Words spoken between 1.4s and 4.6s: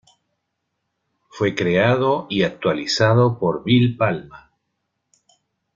creado, y actualizado por Wil Palma.